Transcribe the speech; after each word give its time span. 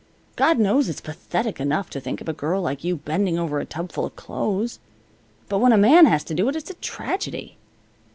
God 0.35 0.57
knows 0.57 0.89
it's 0.89 0.99
pathetic 0.99 1.59
enough 1.59 1.87
to 1.91 1.99
think 2.01 2.21
of 2.21 2.27
a 2.27 2.33
girl 2.33 2.59
like 2.63 2.83
you 2.83 2.95
bending 2.95 3.37
over 3.37 3.59
a 3.59 3.65
tubful 3.65 4.03
of 4.03 4.15
clothes. 4.15 4.79
But 5.47 5.59
when 5.59 5.71
a 5.73 5.77
man 5.77 6.07
has 6.07 6.23
to 6.23 6.33
do 6.33 6.49
it, 6.49 6.55
it's 6.55 6.71
a 6.71 6.73
tragedy." 6.73 7.59